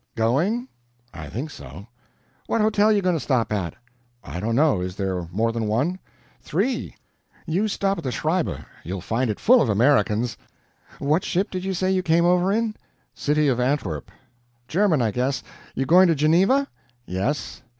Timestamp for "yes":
17.05-17.61